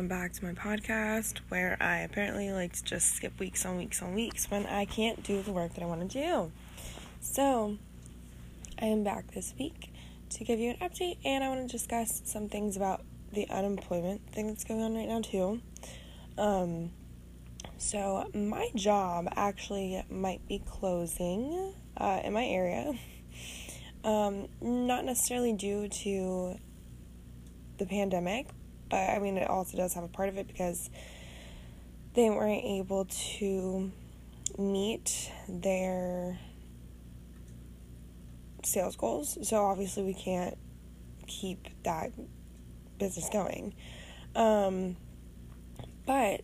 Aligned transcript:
welcome 0.00 0.08
back 0.08 0.32
to 0.32 0.42
my 0.42 0.52
podcast 0.52 1.40
where 1.50 1.76
I 1.78 1.98
apparently 1.98 2.50
like 2.52 2.72
to 2.72 2.82
just 2.82 3.16
skip 3.16 3.38
weeks 3.38 3.66
on 3.66 3.76
weeks 3.76 4.00
on 4.00 4.14
weeks 4.14 4.50
when 4.50 4.64
I 4.64 4.86
can't 4.86 5.22
do 5.22 5.42
the 5.42 5.52
work 5.52 5.74
that 5.74 5.82
I 5.82 5.86
want 5.86 6.10
to 6.10 6.22
do. 6.22 6.50
So, 7.20 7.76
I 8.80 8.86
am 8.86 9.04
back 9.04 9.32
this 9.32 9.52
week 9.58 9.92
to 10.30 10.44
give 10.44 10.58
you 10.58 10.70
an 10.70 10.76
update 10.76 11.18
and 11.22 11.44
I 11.44 11.50
want 11.50 11.68
to 11.68 11.70
discuss 11.70 12.22
some 12.24 12.48
things 12.48 12.78
about 12.78 13.02
the 13.34 13.46
unemployment 13.50 14.26
thing 14.32 14.46
that's 14.46 14.64
going 14.64 14.80
on 14.80 14.94
right 14.94 15.06
now, 15.06 15.20
too. 15.20 15.60
Um, 16.38 16.92
so, 17.76 18.26
my 18.32 18.70
job 18.74 19.28
actually 19.36 20.02
might 20.08 20.48
be 20.48 20.62
closing 20.64 21.74
uh, 21.98 22.22
in 22.24 22.32
my 22.32 22.46
area. 22.46 22.94
Um, 24.02 24.48
not 24.62 25.04
necessarily 25.04 25.52
due 25.52 25.86
to 25.86 26.56
the 27.76 27.84
pandemic, 27.84 28.46
but 28.90 29.08
I 29.08 29.18
mean, 29.18 29.36
it 29.36 29.48
also 29.48 29.76
does 29.76 29.94
have 29.94 30.04
a 30.04 30.08
part 30.08 30.28
of 30.28 30.36
it 30.36 30.46
because 30.46 30.90
they 32.14 32.28
weren't 32.28 32.64
able 32.64 33.06
to 33.38 33.90
meet 34.58 35.30
their 35.48 36.38
sales 38.64 38.96
goals. 38.96 39.38
So 39.48 39.64
obviously, 39.64 40.02
we 40.02 40.14
can't 40.14 40.58
keep 41.26 41.68
that 41.84 42.12
business 42.98 43.28
going. 43.32 43.74
Um, 44.34 44.96
but 46.06 46.42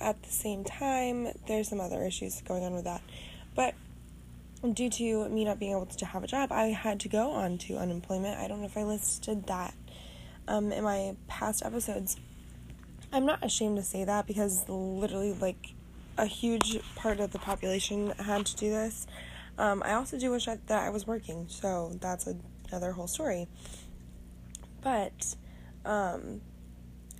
at 0.00 0.22
the 0.22 0.30
same 0.30 0.64
time, 0.64 1.28
there's 1.46 1.68
some 1.68 1.80
other 1.80 2.02
issues 2.02 2.40
going 2.42 2.64
on 2.64 2.74
with 2.74 2.84
that. 2.84 3.02
But 3.54 3.74
due 4.72 4.90
to 4.90 5.28
me 5.28 5.44
not 5.44 5.58
being 5.58 5.72
able 5.72 5.86
to 5.86 6.06
have 6.06 6.24
a 6.24 6.26
job, 6.26 6.52
I 6.52 6.66
had 6.66 7.00
to 7.00 7.08
go 7.08 7.30
on 7.30 7.58
to 7.58 7.76
unemployment. 7.76 8.38
I 8.38 8.48
don't 8.48 8.60
know 8.60 8.66
if 8.66 8.76
I 8.76 8.84
listed 8.84 9.46
that 9.46 9.74
um, 10.48 10.72
in 10.72 10.84
my 10.84 11.16
past 11.28 11.64
episodes. 11.64 12.16
I'm 13.12 13.26
not 13.26 13.44
ashamed 13.44 13.76
to 13.76 13.82
say 13.82 14.04
that 14.04 14.26
because 14.26 14.68
literally, 14.68 15.32
like, 15.34 15.74
a 16.18 16.26
huge 16.26 16.78
part 16.94 17.20
of 17.20 17.32
the 17.32 17.38
population 17.38 18.10
had 18.18 18.46
to 18.46 18.56
do 18.56 18.70
this. 18.70 19.06
Um, 19.58 19.82
I 19.84 19.94
also 19.94 20.18
do 20.18 20.30
wish 20.30 20.46
that 20.46 20.70
I 20.70 20.90
was 20.90 21.06
working, 21.06 21.46
so 21.48 21.92
that's 22.00 22.26
a, 22.26 22.36
another 22.68 22.92
whole 22.92 23.06
story. 23.06 23.48
But 24.80 25.36
um, 25.84 26.40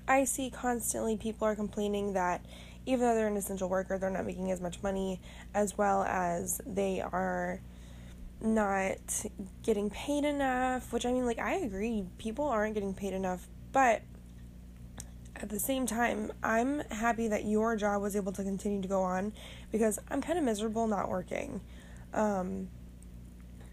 I 0.09 0.25
see 0.25 0.51
constantly 0.51 1.17
people 1.17 1.47
are 1.47 1.55
complaining 1.55 2.15
that 2.15 2.45
even 2.87 3.07
though 3.07 3.15
they're 3.15 3.29
an 3.29 3.37
essential 3.37 3.69
worker, 3.69 3.99
they're 3.99 4.11
not 4.11 4.27
making 4.27 4.51
as 4.51 4.61
much 4.61 4.83
money, 4.83 5.21
as 5.55 5.79
well 5.79 6.03
as 6.03 6.61
they 6.67 7.01
are 7.01 7.61
not 8.43 9.25
getting 9.63 9.91
paid 9.91 10.25
enough, 10.25 10.93
which 10.93 11.07
I 11.07 11.13
mean, 11.13 11.27
like, 11.27 11.39
I 11.39 11.55
agree, 11.55 12.05
people 12.19 12.47
aren't 12.47 12.75
getting 12.75 12.95
paid 12.95 13.13
enough, 13.13 13.47
but 13.73 14.03
at 15.37 15.49
the 15.49 15.59
same 15.59 15.87
time, 15.87 16.33
I'm 16.43 16.81
happy 16.91 17.29
that 17.29 17.45
your 17.45 17.77
job 17.77 18.03
was 18.03 18.15
able 18.15 18.33
to 18.33 18.45
continue 18.45 18.81
to 18.83 18.89
go 18.89 19.03
on 19.03 19.33
because 19.71 19.99
I'm 20.09 20.21
kind 20.21 20.39
of 20.39 20.45
miserable 20.45 20.87
not 20.87 21.09
working. 21.09 21.61
Um, 22.15 22.69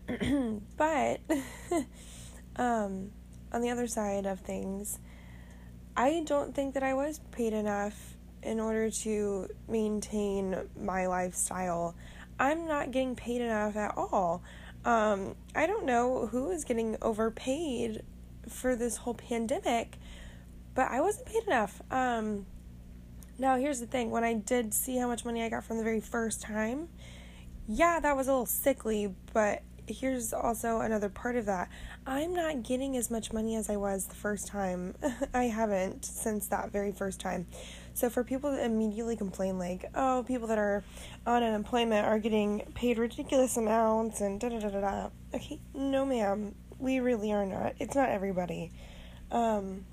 but 0.77 1.19
um, 2.55 3.11
on 3.51 3.61
the 3.61 3.69
other 3.69 3.87
side 3.87 4.25
of 4.25 4.39
things, 4.39 4.97
I 5.95 6.23
don't 6.25 6.55
think 6.55 6.73
that 6.73 6.83
I 6.83 6.93
was 6.93 7.19
paid 7.31 7.53
enough 7.53 8.15
in 8.41 8.59
order 8.59 8.89
to 8.89 9.47
maintain 9.67 10.57
my 10.81 11.07
lifestyle. 11.07 11.95
I'm 12.39 12.65
not 12.65 12.91
getting 12.91 13.15
paid 13.15 13.41
enough 13.41 13.75
at 13.75 13.97
all. 13.97 14.41
Um, 14.85 15.35
I 15.55 15.67
don't 15.67 15.85
know 15.85 16.27
who 16.27 16.51
is 16.51 16.63
getting 16.63 16.97
overpaid 17.01 18.03
for 18.47 18.75
this 18.75 18.97
whole 18.97 19.13
pandemic, 19.13 19.97
but 20.73 20.89
I 20.89 21.01
wasn't 21.01 21.27
paid 21.27 21.43
enough. 21.43 21.81
Um, 21.91 22.45
now, 23.37 23.57
here's 23.57 23.79
the 23.79 23.85
thing 23.85 24.11
when 24.11 24.23
I 24.23 24.33
did 24.33 24.73
see 24.73 24.97
how 24.97 25.07
much 25.07 25.23
money 25.25 25.43
I 25.43 25.49
got 25.49 25.63
from 25.63 25.77
the 25.77 25.83
very 25.83 26.01
first 26.01 26.41
time, 26.41 26.89
yeah, 27.67 27.99
that 27.99 28.15
was 28.15 28.27
a 28.27 28.31
little 28.31 28.45
sickly, 28.45 29.13
but 29.33 29.63
here's 29.87 30.33
also 30.33 30.81
another 30.81 31.09
part 31.09 31.35
of 31.35 31.45
that. 31.45 31.69
I'm 32.09 32.33
not 32.33 32.63
getting 32.63 32.97
as 32.97 33.11
much 33.11 33.31
money 33.31 33.55
as 33.55 33.69
I 33.69 33.75
was 33.75 34.07
the 34.07 34.15
first 34.15 34.47
time. 34.47 34.95
I 35.33 35.43
haven't 35.43 36.03
since 36.03 36.47
that 36.47 36.71
very 36.71 36.91
first 36.91 37.21
time. 37.21 37.45
So 37.93 38.09
for 38.09 38.23
people 38.23 38.51
that 38.51 38.65
immediately 38.65 39.15
complain 39.15 39.59
like, 39.59 39.85
"Oh, 39.93 40.25
people 40.27 40.47
that 40.47 40.57
are 40.57 40.83
on 41.27 41.43
unemployment 41.43 42.07
are 42.07 42.17
getting 42.17 42.61
paid 42.73 42.97
ridiculous 42.97 43.57
amounts 43.57 44.21
and 44.21 44.39
da 44.39 44.49
da 44.49 44.59
da 44.59 44.69
da 44.69 44.81
da." 44.81 45.09
Okay, 45.35 45.59
no 45.75 46.03
ma'am. 46.03 46.55
We 46.79 46.99
really 46.99 47.31
are 47.31 47.45
not. 47.45 47.75
It's 47.77 47.93
not 47.93 48.09
everybody. 48.09 48.71
Um 49.31 49.85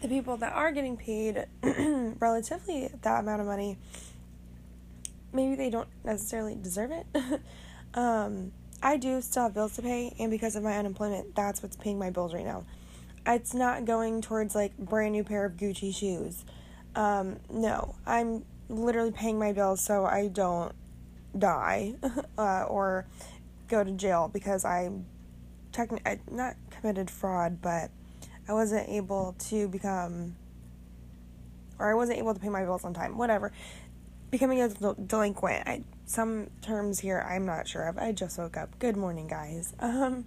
the 0.00 0.08
people 0.08 0.38
that 0.38 0.54
are 0.54 0.72
getting 0.72 0.96
paid 0.96 1.44
relatively 1.62 2.88
that 3.02 3.20
amount 3.20 3.42
of 3.42 3.46
money 3.46 3.76
maybe 5.32 5.56
they 5.56 5.68
don't 5.68 5.88
necessarily 6.04 6.54
deserve 6.54 6.90
it. 6.90 7.06
um 7.94 8.52
I 8.84 8.98
do 8.98 9.22
still 9.22 9.44
have 9.44 9.54
bills 9.54 9.76
to 9.76 9.82
pay, 9.82 10.14
and 10.18 10.30
because 10.30 10.56
of 10.56 10.62
my 10.62 10.76
unemployment, 10.76 11.34
that's 11.34 11.62
what's 11.62 11.74
paying 11.74 11.98
my 11.98 12.10
bills 12.10 12.34
right 12.34 12.44
now. 12.44 12.64
It's 13.26 13.54
not 13.54 13.86
going 13.86 14.20
towards 14.20 14.54
like 14.54 14.76
brand 14.76 15.12
new 15.12 15.24
pair 15.24 15.46
of 15.46 15.54
Gucci 15.54 15.94
shoes. 15.94 16.44
Um, 16.94 17.38
no, 17.50 17.94
I'm 18.06 18.44
literally 18.68 19.10
paying 19.10 19.38
my 19.38 19.52
bills 19.52 19.80
so 19.82 20.04
I 20.04 20.28
don't 20.28 20.74
die 21.36 21.94
uh, 22.38 22.64
or 22.64 23.06
go 23.68 23.82
to 23.82 23.90
jail 23.90 24.30
because 24.30 24.66
I 24.66 24.90
technically 25.72 26.20
not 26.30 26.54
committed 26.70 27.10
fraud, 27.10 27.62
but 27.62 27.90
I 28.46 28.52
wasn't 28.52 28.90
able 28.90 29.34
to 29.48 29.66
become 29.66 30.36
or 31.78 31.90
I 31.90 31.94
wasn't 31.94 32.18
able 32.18 32.34
to 32.34 32.40
pay 32.40 32.50
my 32.50 32.64
bills 32.64 32.84
on 32.84 32.94
time. 32.94 33.16
Whatever. 33.16 33.50
Becoming 34.34 34.62
a 34.62 34.68
del- 34.68 34.94
delinquent. 34.94 35.62
I 35.64 35.84
some 36.06 36.50
terms 36.60 36.98
here 36.98 37.24
I'm 37.24 37.46
not 37.46 37.68
sure 37.68 37.86
of. 37.86 37.98
I 37.98 38.10
just 38.10 38.36
woke 38.36 38.56
up. 38.56 38.80
Good 38.80 38.96
morning, 38.96 39.28
guys. 39.28 39.72
Um 39.80 40.24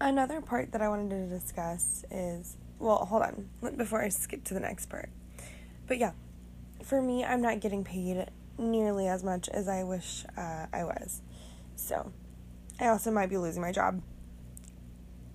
another 0.00 0.40
part 0.40 0.72
that 0.72 0.82
I 0.82 0.88
wanted 0.88 1.10
to 1.10 1.38
discuss 1.38 2.04
is 2.10 2.56
well, 2.80 3.04
hold 3.04 3.22
on 3.22 3.48
before 3.76 4.02
I 4.02 4.08
skip 4.08 4.42
to 4.46 4.54
the 4.54 4.58
next 4.58 4.86
part. 4.86 5.10
But 5.86 5.98
yeah, 5.98 6.14
for 6.82 7.00
me, 7.00 7.24
I'm 7.24 7.42
not 7.42 7.60
getting 7.60 7.84
paid 7.84 8.28
nearly 8.58 9.06
as 9.06 9.22
much 9.22 9.48
as 9.48 9.68
I 9.68 9.84
wish 9.84 10.24
uh, 10.36 10.66
I 10.72 10.82
was. 10.82 11.22
So, 11.76 12.10
I 12.80 12.88
also 12.88 13.12
might 13.12 13.30
be 13.30 13.38
losing 13.38 13.62
my 13.62 13.70
job. 13.70 14.02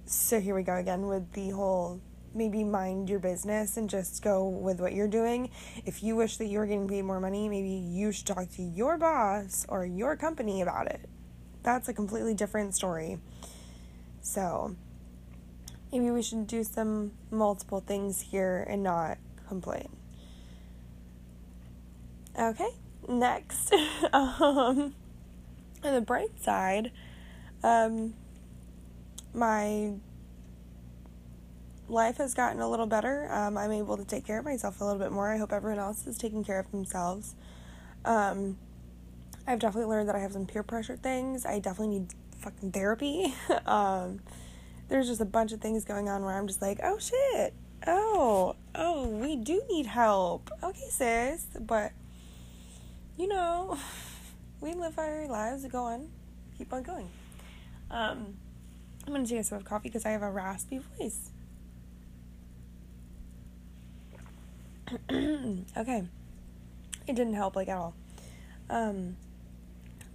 So, 0.07 0.41
here 0.41 0.53
we 0.53 0.63
go 0.63 0.75
again 0.75 1.07
with 1.07 1.31
the 1.31 1.51
whole 1.51 2.01
maybe 2.37 2.63
mind 2.63 3.09
your 3.09 3.19
business 3.19 3.77
and 3.77 3.89
just 3.89 4.21
go 4.21 4.47
with 4.47 4.79
what 4.79 4.93
you're 4.93 5.07
doing. 5.07 5.49
If 5.85 6.03
you 6.03 6.15
wish 6.15 6.37
that 6.37 6.45
you 6.45 6.59
were 6.59 6.65
getting 6.65 6.87
paid 6.87 7.01
more 7.01 7.19
money, 7.19 7.49
maybe 7.49 7.69
you 7.69 8.11
should 8.11 8.27
talk 8.27 8.49
to 8.51 8.61
your 8.61 8.97
boss 8.97 9.65
or 9.67 9.85
your 9.85 10.15
company 10.15 10.61
about 10.61 10.87
it. 10.87 11.09
That's 11.63 11.89
a 11.89 11.93
completely 11.93 12.33
different 12.33 12.75
story. 12.75 13.17
So, 14.21 14.75
maybe 15.91 16.11
we 16.11 16.21
should 16.21 16.47
do 16.47 16.63
some 16.63 17.11
multiple 17.31 17.81
things 17.81 18.21
here 18.21 18.65
and 18.69 18.83
not 18.83 19.17
complain. 19.47 19.89
Okay, 22.37 22.69
next. 23.09 23.73
um, 24.13 24.93
on 25.83 25.93
the 25.93 26.01
bright 26.01 26.41
side, 26.41 26.91
um, 27.63 28.13
my 29.33 29.93
life 31.89 32.17
has 32.17 32.33
gotten 32.33 32.61
a 32.61 32.69
little 32.69 32.85
better. 32.85 33.27
Um, 33.31 33.57
I'm 33.57 33.71
able 33.71 33.97
to 33.97 34.05
take 34.05 34.25
care 34.25 34.39
of 34.39 34.45
myself 34.45 34.81
a 34.81 34.85
little 34.85 34.99
bit 34.99 35.11
more. 35.11 35.31
I 35.31 35.37
hope 35.37 35.51
everyone 35.51 35.79
else 35.79 36.05
is 36.07 36.17
taking 36.17 36.43
care 36.43 36.59
of 36.59 36.69
themselves. 36.71 37.35
Um, 38.05 38.57
I've 39.45 39.59
definitely 39.59 39.89
learned 39.89 40.09
that 40.09 40.15
I 40.15 40.19
have 40.19 40.33
some 40.33 40.45
peer 40.45 40.63
pressure 40.63 40.97
things. 40.97 41.45
I 41.45 41.59
definitely 41.59 41.99
need 41.99 42.13
fucking 42.39 42.71
therapy. 42.71 43.33
um, 43.65 44.19
there's 44.89 45.07
just 45.07 45.21
a 45.21 45.25
bunch 45.25 45.51
of 45.51 45.61
things 45.61 45.85
going 45.85 46.09
on 46.09 46.23
where 46.23 46.37
I'm 46.37 46.47
just 46.47 46.61
like, 46.61 46.79
oh 46.83 46.97
shit, 46.99 47.53
oh, 47.85 48.55
oh, 48.75 49.07
we 49.07 49.35
do 49.35 49.61
need 49.69 49.85
help. 49.85 50.49
Okay, 50.63 50.89
sis, 50.89 51.45
but 51.59 51.91
you 53.17 53.27
know, 53.27 53.77
we 54.61 54.73
live 54.73 54.97
our 54.99 55.27
lives, 55.27 55.65
go 55.65 55.83
on, 55.83 56.09
keep 56.57 56.71
on 56.73 56.83
going. 56.83 57.09
Um, 57.89 58.35
I'm 59.05 59.13
gonna 59.13 59.25
take 59.25 59.39
a 59.39 59.43
sip 59.43 59.59
of 59.59 59.65
coffee 59.65 59.89
because 59.89 60.05
I 60.05 60.09
have 60.09 60.21
a 60.21 60.29
raspy 60.31 60.81
voice. 60.99 61.31
okay, 65.11 66.03
it 67.07 67.15
didn't 67.15 67.33
help 67.33 67.55
like 67.55 67.67
at 67.67 67.77
all. 67.77 67.93
Um, 68.69 69.17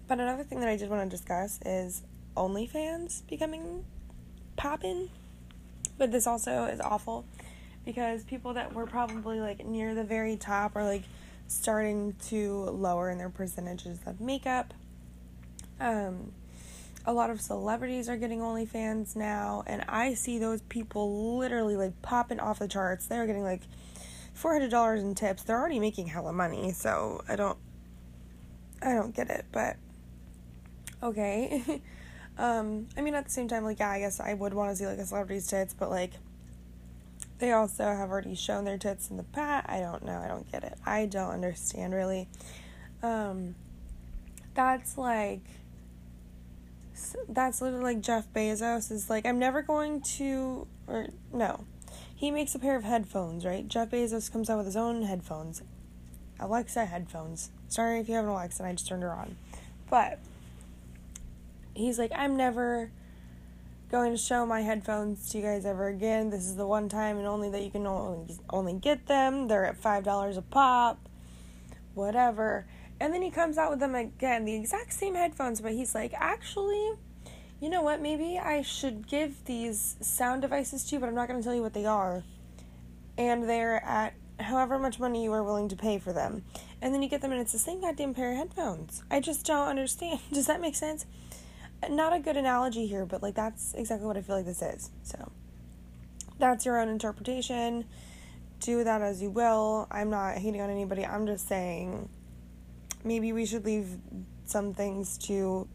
but 0.08 0.20
another 0.20 0.44
thing 0.44 0.60
that 0.60 0.68
I 0.68 0.76
did 0.76 0.90
want 0.90 1.10
to 1.10 1.16
discuss 1.16 1.58
is 1.64 2.02
OnlyFans 2.36 3.26
becoming 3.28 3.84
popping. 4.56 5.10
But 5.98 6.12
this 6.12 6.26
also 6.26 6.64
is 6.64 6.80
awful 6.80 7.24
because 7.84 8.24
people 8.24 8.54
that 8.54 8.74
were 8.74 8.86
probably 8.86 9.40
like 9.40 9.64
near 9.64 9.94
the 9.94 10.04
very 10.04 10.36
top 10.36 10.76
are 10.76 10.84
like 10.84 11.02
starting 11.48 12.14
to 12.28 12.52
lower 12.70 13.10
in 13.10 13.18
their 13.18 13.28
percentages 13.28 13.98
of 14.06 14.20
makeup. 14.20 14.72
Um, 15.80 16.32
a 17.04 17.12
lot 17.12 17.30
of 17.30 17.40
celebrities 17.40 18.08
are 18.08 18.16
getting 18.16 18.38
OnlyFans 18.38 19.16
now, 19.16 19.64
and 19.66 19.84
I 19.88 20.14
see 20.14 20.38
those 20.38 20.62
people 20.62 21.36
literally 21.38 21.76
like 21.76 22.00
popping 22.02 22.40
off 22.40 22.58
the 22.58 22.68
charts. 22.68 23.06
They're 23.06 23.26
getting 23.26 23.42
like 23.42 23.62
four 24.42 24.52
hundred 24.52 24.72
dollars 24.72 25.02
in 25.04 25.14
tips. 25.14 25.44
They're 25.44 25.58
already 25.58 25.78
making 25.78 26.08
hella 26.08 26.32
money, 26.32 26.72
so 26.72 27.22
I 27.28 27.36
don't, 27.36 27.56
I 28.82 28.92
don't 28.92 29.14
get 29.14 29.30
it. 29.30 29.44
But 29.52 29.76
okay, 31.00 31.80
um, 32.38 32.88
I 32.96 33.02
mean 33.02 33.14
at 33.14 33.24
the 33.24 33.30
same 33.30 33.46
time, 33.46 33.62
like 33.62 33.78
yeah, 33.78 33.90
I 33.90 34.00
guess 34.00 34.18
I 34.18 34.34
would 34.34 34.52
want 34.52 34.70
to 34.72 34.76
see 34.76 34.84
like 34.84 34.98
a 34.98 35.06
celebrity's 35.06 35.46
tits, 35.46 35.74
but 35.74 35.90
like 35.90 36.10
they 37.38 37.52
also 37.52 37.84
have 37.84 38.10
already 38.10 38.34
shown 38.34 38.64
their 38.64 38.78
tits 38.78 39.10
in 39.10 39.16
the 39.16 39.22
past. 39.22 39.68
I 39.68 39.78
don't 39.78 40.04
know. 40.04 40.20
I 40.20 40.26
don't 40.26 40.50
get 40.50 40.64
it. 40.64 40.76
I 40.84 41.06
don't 41.06 41.30
understand 41.30 41.94
really. 41.94 42.28
Um, 43.00 43.54
that's 44.54 44.98
like 44.98 45.42
that's 47.28 47.62
literally 47.62 47.94
like 47.94 48.00
Jeff 48.00 48.32
Bezos 48.32 48.90
is 48.90 49.08
like, 49.08 49.24
I'm 49.24 49.38
never 49.38 49.62
going 49.62 50.02
to, 50.16 50.66
or 50.88 51.06
no, 51.32 51.64
he 52.22 52.30
makes 52.30 52.54
a 52.54 52.58
pair 52.60 52.76
of 52.76 52.84
headphones, 52.84 53.44
right? 53.44 53.66
Jeff 53.66 53.90
Bezos 53.90 54.30
comes 54.30 54.48
out 54.48 54.56
with 54.56 54.66
his 54.66 54.76
own 54.76 55.02
headphones, 55.02 55.60
Alexa 56.38 56.84
headphones. 56.84 57.50
Sorry 57.66 57.98
if 57.98 58.08
you 58.08 58.14
have 58.14 58.22
an 58.22 58.30
Alexa 58.30 58.62
and 58.62 58.70
I 58.70 58.74
just 58.74 58.86
turned 58.86 59.02
her 59.02 59.12
on, 59.12 59.36
but 59.90 60.20
he's 61.74 61.98
like, 61.98 62.12
I'm 62.14 62.36
never 62.36 62.92
going 63.90 64.12
to 64.12 64.16
show 64.16 64.46
my 64.46 64.60
headphones 64.60 65.30
to 65.30 65.38
you 65.38 65.42
guys 65.42 65.66
ever 65.66 65.88
again. 65.88 66.30
This 66.30 66.44
is 66.44 66.54
the 66.54 66.64
one 66.64 66.88
time 66.88 67.18
and 67.18 67.26
only 67.26 67.50
that 67.50 67.64
you 67.64 67.72
can 67.72 67.88
only 67.88 68.36
only 68.50 68.74
get 68.74 69.08
them. 69.08 69.48
They're 69.48 69.66
at 69.66 69.76
five 69.76 70.04
dollars 70.04 70.36
a 70.36 70.42
pop, 70.42 71.08
whatever. 71.94 72.66
And 73.00 73.12
then 73.12 73.22
he 73.22 73.32
comes 73.32 73.58
out 73.58 73.68
with 73.68 73.80
them 73.80 73.96
again, 73.96 74.44
the 74.44 74.54
exact 74.54 74.92
same 74.92 75.16
headphones, 75.16 75.60
but 75.60 75.72
he's 75.72 75.92
like, 75.92 76.14
actually, 76.14 76.92
you 77.62 77.68
know 77.68 77.80
what? 77.80 78.02
Maybe 78.02 78.40
I 78.40 78.62
should 78.62 79.06
give 79.06 79.44
these 79.44 79.94
sound 80.00 80.42
devices 80.42 80.82
to 80.86 80.96
you, 80.96 81.00
but 81.00 81.08
I'm 81.08 81.14
not 81.14 81.28
going 81.28 81.38
to 81.38 81.44
tell 81.44 81.54
you 81.54 81.62
what 81.62 81.74
they 81.74 81.86
are. 81.86 82.24
And 83.16 83.48
they're 83.48 83.82
at 83.84 84.14
however 84.40 84.80
much 84.80 84.98
money 84.98 85.22
you 85.22 85.32
are 85.32 85.44
willing 85.44 85.68
to 85.68 85.76
pay 85.76 86.00
for 86.00 86.12
them. 86.12 86.42
And 86.80 86.92
then 86.92 87.02
you 87.02 87.08
get 87.08 87.22
them, 87.22 87.30
and 87.30 87.40
it's 87.40 87.52
the 87.52 87.60
same 87.60 87.80
goddamn 87.80 88.14
pair 88.14 88.32
of 88.32 88.38
headphones. 88.38 89.04
I 89.12 89.20
just 89.20 89.46
don't 89.46 89.68
understand. 89.68 90.18
Does 90.32 90.48
that 90.48 90.60
make 90.60 90.74
sense? 90.74 91.06
Not 91.88 92.12
a 92.12 92.18
good 92.18 92.36
analogy 92.36 92.88
here, 92.88 93.06
but 93.06 93.22
like 93.22 93.36
that's 93.36 93.74
exactly 93.74 94.08
what 94.08 94.16
I 94.16 94.22
feel 94.22 94.34
like 94.34 94.44
this 94.44 94.60
is. 94.60 94.90
So 95.04 95.30
that's 96.40 96.66
your 96.66 96.80
own 96.80 96.88
interpretation. 96.88 97.84
Do 98.58 98.82
that 98.82 99.02
as 99.02 99.22
you 99.22 99.30
will. 99.30 99.86
I'm 99.88 100.10
not 100.10 100.36
hating 100.38 100.60
on 100.60 100.68
anybody. 100.70 101.06
I'm 101.06 101.28
just 101.28 101.46
saying 101.46 102.08
maybe 103.04 103.32
we 103.32 103.46
should 103.46 103.64
leave 103.64 103.98
some 104.46 104.74
things 104.74 105.16
to 105.18 105.68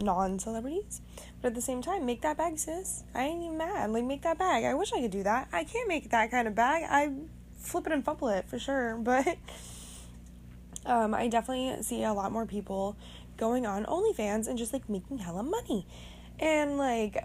non 0.00 0.38
celebrities. 0.38 1.00
But 1.40 1.48
at 1.48 1.54
the 1.54 1.60
same 1.60 1.82
time, 1.82 2.06
make 2.06 2.22
that 2.22 2.36
bag, 2.36 2.58
sis. 2.58 3.04
I 3.14 3.24
ain't 3.24 3.42
even 3.42 3.58
mad. 3.58 3.90
Like, 3.90 4.04
make 4.04 4.22
that 4.22 4.38
bag. 4.38 4.64
I 4.64 4.74
wish 4.74 4.92
I 4.92 5.00
could 5.00 5.10
do 5.10 5.22
that. 5.22 5.48
I 5.52 5.64
can't 5.64 5.88
make 5.88 6.10
that 6.10 6.30
kind 6.30 6.48
of 6.48 6.54
bag. 6.54 6.84
I 6.88 7.12
flip 7.58 7.86
it 7.86 7.92
and 7.92 8.04
fumble 8.04 8.28
it 8.28 8.48
for 8.48 8.58
sure. 8.58 8.96
But 9.02 9.36
um, 10.84 11.14
I 11.14 11.28
definitely 11.28 11.82
see 11.82 12.04
a 12.04 12.12
lot 12.12 12.32
more 12.32 12.46
people 12.46 12.96
going 13.36 13.66
on 13.66 13.84
OnlyFans 13.84 14.46
and 14.46 14.56
just 14.56 14.72
like 14.72 14.88
making 14.88 15.18
hella 15.18 15.42
money. 15.42 15.86
And 16.38 16.78
like, 16.78 17.24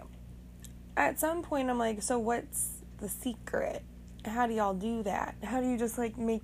at 0.96 1.20
some 1.20 1.42
point, 1.42 1.70
I'm 1.70 1.78
like, 1.78 2.02
so 2.02 2.18
what's 2.18 2.82
the 2.98 3.08
secret? 3.08 3.82
How 4.24 4.46
do 4.46 4.54
y'all 4.54 4.74
do 4.74 5.02
that? 5.02 5.36
How 5.42 5.60
do 5.60 5.68
you 5.68 5.78
just 5.78 5.98
like 5.98 6.16
make 6.16 6.42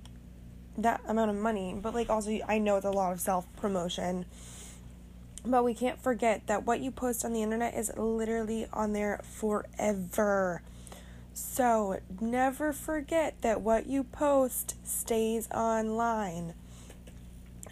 that 0.77 1.01
amount 1.07 1.29
of 1.29 1.37
money, 1.37 1.77
but 1.79 1.93
like 1.93 2.09
also 2.09 2.37
I 2.47 2.57
know 2.57 2.77
it's 2.77 2.85
a 2.85 2.91
lot 2.91 3.13
of 3.13 3.19
self 3.19 3.45
promotion. 3.57 4.25
But 5.49 5.63
we 5.63 5.73
can't 5.73 5.99
forget 5.99 6.45
that 6.45 6.67
what 6.67 6.79
you 6.79 6.91
post 6.91 7.25
on 7.25 7.33
the 7.33 7.41
internet 7.41 7.73
is 7.73 7.91
literally 7.97 8.67
on 8.71 8.93
there 8.93 9.19
forever. 9.23 10.61
So 11.33 11.99
never 12.21 12.71
forget 12.71 13.41
that 13.41 13.61
what 13.61 13.87
you 13.87 14.03
post 14.03 14.75
stays 14.85 15.49
online. 15.49 16.53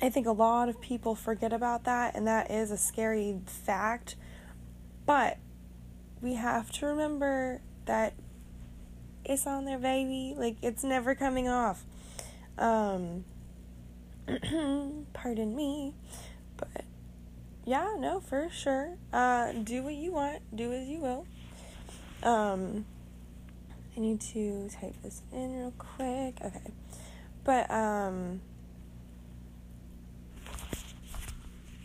I 0.01 0.09
think 0.09 0.25
a 0.25 0.31
lot 0.31 0.69
of 0.69 0.81
people 0.81 1.13
forget 1.13 1.53
about 1.53 1.83
that, 1.83 2.15
and 2.15 2.25
that 2.25 2.49
is 2.49 2.71
a 2.71 2.77
scary 2.77 3.39
fact. 3.45 4.15
But 5.05 5.37
we 6.19 6.33
have 6.33 6.71
to 6.73 6.87
remember 6.87 7.61
that 7.85 8.15
it's 9.23 9.45
on 9.45 9.65
there, 9.65 9.77
baby. 9.77 10.33
Like, 10.35 10.57
it's 10.63 10.83
never 10.83 11.13
coming 11.13 11.47
off. 11.47 11.85
Um, 12.57 13.23
pardon 15.13 15.55
me, 15.55 15.93
but 16.57 16.86
yeah, 17.67 17.95
no, 17.99 18.21
for 18.21 18.47
sure. 18.49 18.95
Uh, 19.11 19.51
do 19.51 19.83
what 19.83 19.93
you 19.93 20.13
want, 20.13 20.39
do 20.55 20.71
as 20.71 20.87
you 20.87 20.99
will. 20.99 21.27
Um, 22.23 22.85
I 23.95 23.99
need 23.99 24.21
to 24.21 24.69
type 24.69 24.95
this 25.03 25.21
in 25.33 25.59
real 25.59 25.73
quick. 25.77 26.37
Okay, 26.41 26.71
but 27.43 27.69
um, 27.69 28.39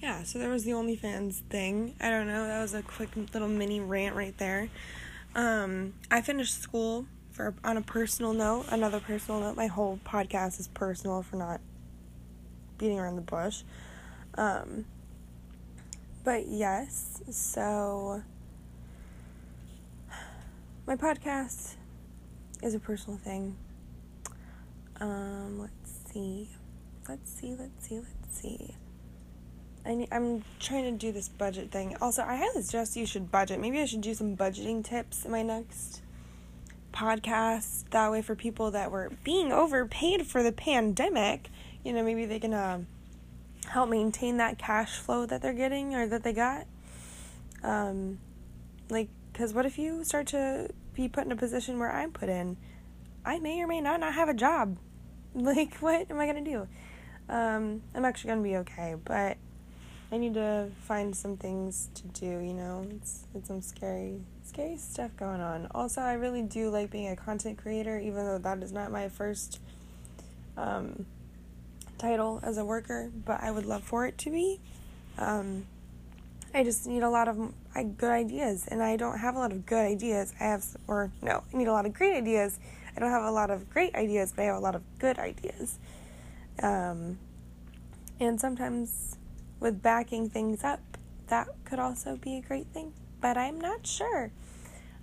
yeah. 0.01 0.23
So 0.23 0.39
there 0.39 0.51
was 0.51 0.63
the 0.63 0.71
OnlyFans 0.71 1.41
thing. 1.51 1.97
I 2.01 2.11
don't 2.11 2.29
know. 2.29 2.47
That 2.47 2.63
was 2.63 2.75
a 2.75 2.83
quick 2.83 3.11
little 3.35 3.49
mini 3.49 3.81
rant 3.81 4.15
right 4.15 4.39
there. 4.39 4.69
Um, 5.35 5.95
I 6.13 6.21
finished 6.21 6.63
school 6.63 7.07
for 7.33 7.55
on 7.65 7.77
a 7.77 7.83
personal 7.83 8.35
note, 8.35 8.67
another 8.71 9.01
personal 9.01 9.41
note, 9.41 9.57
my 9.57 9.67
whole 9.67 9.99
podcast 10.05 10.61
is 10.61 10.69
personal 10.69 11.23
for 11.25 11.35
not 11.35 11.61
beating 12.79 13.01
around 13.01 13.17
the 13.17 13.23
bush. 13.23 13.65
Um, 14.37 14.85
but 16.25 16.47
yes, 16.47 17.23
so 17.31 18.23
my 20.87 20.97
podcast 20.97 21.75
is 22.63 22.75
a 22.75 22.79
personal 22.79 23.19
thing. 23.19 23.57
Um, 25.01 25.59
let's 25.59 26.13
see. 26.13 26.49
Let's 27.09 27.33
see, 27.33 27.57
let's 27.59 27.89
see, 27.89 27.97
let's 27.97 28.41
see. 28.41 28.77
I 29.85 29.95
need, 29.97 30.09
I'm 30.13 30.45
trying 30.61 30.85
to 30.85 30.93
do 30.93 31.11
this 31.11 31.29
budget 31.29 31.73
thing. 31.73 31.97
Also, 32.01 32.23
I 32.23 32.37
highly 32.37 32.63
suggest 32.63 32.97
you 32.97 33.07
should 33.07 33.33
budget. 33.33 33.59
Maybe 33.59 33.81
I 33.81 33.87
should 33.87 34.01
do 34.01 34.15
some 34.15 34.37
budgeting 34.37 34.85
tips 34.85 35.25
in 35.25 35.33
my 35.33 35.43
next 35.43 36.03
podcast 36.93 37.89
that 37.91 38.13
way 38.13 38.23
for 38.23 38.37
people 38.37 38.71
that 38.71 38.93
were 38.93 39.11
being 39.25 39.51
overpaid 39.51 40.27
for 40.27 40.43
the 40.45 40.53
pandemic. 40.53 41.49
You 41.85 41.93
know, 41.93 42.05
maybe 42.05 42.27
they 42.27 42.39
can 42.39 42.55
uh, 42.55 42.83
help 43.73 43.89
maintain 43.89 44.37
that 44.37 44.59
cash 44.59 44.99
flow 44.99 45.25
that 45.25 45.41
they're 45.41 45.55
getting 45.55 45.95
or 45.95 46.07
that 46.07 46.23
they 46.23 46.33
got. 46.35 46.67
Um, 47.63 48.19
like, 48.91 49.09
because 49.33 49.55
what 49.55 49.65
if 49.65 49.79
you 49.79 50.05
start 50.05 50.27
to 50.29 50.69
be 50.93 51.09
put 51.09 51.25
in 51.25 51.33
a 51.33 51.37
position 51.37 51.79
where 51.79 51.91
I'm 51.91 52.13
put 52.13 52.29
in? 52.29 52.59
I 53.25 53.39
may 53.39 53.63
or 53.63 53.67
may 53.67 53.81
not 53.81 53.99
not 54.01 54.15
have 54.15 54.29
a 54.29 54.35
job. 54.35 54.79
Like, 55.35 55.79
what 55.79 56.11
am 56.11 56.21
I 56.21 56.27
gonna 56.27 56.43
do? 56.43 56.69
Um, 57.27 57.81
I'm 57.95 58.05
actually 58.05 58.29
gonna 58.29 58.43
be 58.43 58.57
okay, 58.59 58.97
but 59.03 59.39
I 60.13 60.19
need 60.19 60.35
to 60.35 60.69
find 60.83 61.17
some 61.17 61.39
things 61.39 61.89
to 61.95 62.03
do, 62.09 62.27
you 62.27 62.53
know. 62.53 62.87
It's 62.91 63.25
it's 63.35 63.49
some 63.49 63.63
scary 63.63 64.21
scary 64.45 64.77
stuff 64.77 65.17
going 65.17 65.41
on. 65.41 65.69
Also, 65.71 66.03
I 66.03 66.13
really 66.13 66.43
do 66.43 66.69
like 66.69 66.91
being 66.91 67.09
a 67.09 67.17
content 67.17 67.57
creator 67.57 67.99
even 67.99 68.27
though 68.27 68.37
that 68.37 68.63
is 68.63 68.73
not 68.73 68.93
my 68.93 69.09
first 69.09 69.59
um, 70.59 71.07
title 72.03 72.41
as 72.43 72.59
a 72.59 72.65
worker, 72.65 73.11
but 73.25 73.41
I 73.41 73.53
would 73.53 73.65
love 73.65 73.85
for 73.85 74.07
it 74.07 74.19
to 74.19 74.31
be. 74.31 74.61
Um, 75.19 75.67
I 76.53 76.65
just 76.65 76.87
need 76.87 77.03
a 77.03 77.09
lot 77.09 77.29
of 77.29 77.55
good 77.97 78.11
ideas, 78.11 78.67
and 78.67 78.83
I 78.83 78.97
don't 78.97 79.19
have 79.19 79.37
a 79.37 79.39
lot 79.39 79.53
of 79.53 79.65
good 79.65 79.87
ideas. 79.87 80.35
I 80.41 80.45
have, 80.45 80.65
or 80.89 81.13
no, 81.23 81.45
I 81.53 81.57
need 81.57 81.69
a 81.69 81.73
lot 81.73 81.87
of 81.87 81.95
great 81.95 82.17
ideas. 82.17 82.59
I 82.97 83.01
don't 83.01 83.11
have 83.11 83.23
a 83.23 83.31
lot 83.31 83.51
of 83.51 83.71
great 83.71 83.95
ideas, 83.95 84.33
but 84.35 84.43
I 84.43 84.47
have 84.47 84.57
a 84.57 84.61
lot 84.61 84.75
of 84.75 84.83
good 84.99 85.19
ideas. 85.19 85.79
Um, 86.61 87.19
and 88.19 88.41
sometimes 88.41 89.17
with 89.61 89.81
backing 89.81 90.29
things 90.29 90.65
up, 90.65 90.81
that 91.29 91.49
could 91.65 91.79
also 91.79 92.17
be 92.17 92.37
a 92.37 92.41
great 92.41 92.67
thing, 92.67 92.93
but 93.21 93.39
I'm 93.39 93.61
not 93.61 93.87
sure. 93.87 94.33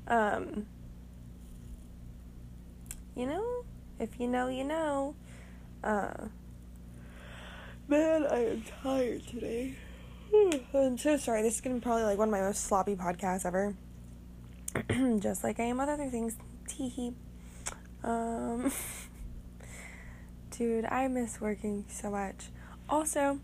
Um, 0.08 0.66
you 3.16 3.26
know, 3.26 3.64
if 4.00 4.20
you 4.20 4.28
know, 4.28 4.50
you 4.50 4.66
know. 4.66 5.16
Uh, 5.82 6.28
man, 7.90 8.26
I 8.28 8.46
am 8.46 8.64
tired 8.84 9.26
today. 9.28 9.74
I'm 10.74 10.98
so 10.98 11.18
sorry. 11.18 11.42
This 11.42 11.56
is 11.56 11.62
gonna 11.62 11.76
be 11.76 11.82
probably 11.82 12.04
like 12.04 12.20
one 12.20 12.28
of 12.28 12.32
my 12.32 12.42
most 12.42 12.66
sloppy 12.66 12.96
podcasts 12.96 13.46
ever. 13.46 13.76
Just 15.20 15.44
like 15.44 15.60
I 15.60 15.64
am 15.64 15.80
with 15.80 15.90
other 15.90 16.10
things. 16.10 16.38
Teehee. 16.68 17.16
Um, 18.04 18.72
dude, 20.52 20.86
I 20.86 21.08
miss 21.08 21.42
working 21.42 21.86
so 21.90 22.12
much. 22.12 22.50
Also, 22.88 23.40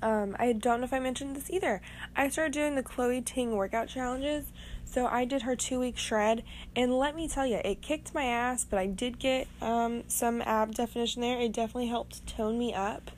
um, 0.00 0.34
I 0.38 0.52
don't 0.54 0.80
know 0.80 0.84
if 0.84 0.94
I 0.94 0.98
mentioned 0.98 1.36
this 1.36 1.50
either. 1.50 1.82
I 2.16 2.30
started 2.30 2.52
doing 2.52 2.74
the 2.74 2.82
Chloe 2.82 3.20
Ting 3.20 3.54
workout 3.54 3.88
challenges. 3.88 4.46
So 4.84 5.06
I 5.06 5.26
did 5.26 5.42
her 5.42 5.56
two 5.56 5.80
week 5.80 5.98
shred, 5.98 6.42
and 6.74 6.96
let 6.96 7.14
me 7.14 7.28
tell 7.28 7.46
you, 7.46 7.60
it 7.64 7.82
kicked 7.82 8.14
my 8.14 8.24
ass, 8.24 8.64
but 8.64 8.78
I 8.78 8.86
did 8.86 9.18
get 9.18 9.46
um, 9.60 10.04
some 10.06 10.40
ab 10.42 10.74
definition 10.74 11.20
there. 11.20 11.38
It 11.38 11.52
definitely 11.52 11.88
helped 11.88 12.26
tone 12.26 12.56
me 12.58 12.72
up. 12.72 13.10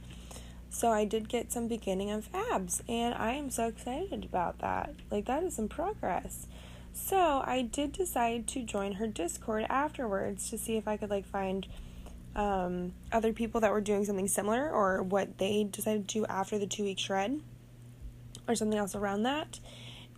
So 0.71 0.91
I 0.91 1.05
did 1.05 1.29
get 1.29 1.51
some 1.51 1.67
beginning 1.67 2.11
of 2.11 2.29
abs, 2.35 2.83
and 2.89 3.15
I 3.15 3.33
am 3.33 3.51
so 3.51 3.67
excited 3.67 4.25
about 4.25 4.59
that. 4.59 4.95
Like, 5.11 5.27
that 5.27 5.43
is 5.43 5.57
some 5.57 5.69
progress. 5.69 6.47
So 6.93 7.43
I 7.45 7.63
did 7.63 7.93
decide 7.93 8.47
to 8.49 8.63
join 8.63 8.93
her 8.93 9.07
Discord 9.07 9.67
afterwards 9.69 10.51
to 10.51 10.59
see 10.59 10.77
if 10.77 10.87
I 10.87 10.97
could, 10.97 11.11
like, 11.11 11.27
find 11.27 11.67
um, 12.37 12.93
other 13.11 13.33
people 13.33 13.61
that 13.63 13.73
were 13.73 13.81
doing 13.81 14.05
something 14.05 14.29
similar 14.29 14.71
or 14.71 15.03
what 15.03 15.39
they 15.39 15.65
decided 15.65 16.07
to 16.09 16.21
do 16.21 16.27
after 16.27 16.59
the 16.59 16.67
two 16.67 16.85
week 16.85 16.99
shred 16.99 17.41
or 18.47 18.55
something 18.55 18.79
else 18.79 18.95
around 18.95 19.25
that. 19.25 19.59